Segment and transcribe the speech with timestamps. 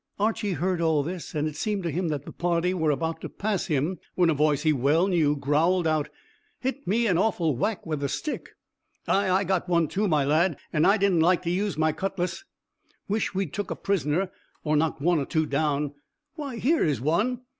[0.19, 3.29] Archy heard all this, and it seemed to him that the party were about to
[3.29, 6.09] pass him, when a voice he well knew growled out,
[6.59, 8.55] "Hit me an awful whack with a stick."
[9.07, 12.43] "Ay, I got one too, my lad; and I didn't like to use my cutlash."
[13.07, 14.31] "Wish we'd took a prisoner,
[14.63, 15.93] or knocked one or two down.
[16.33, 17.41] Why, here is one."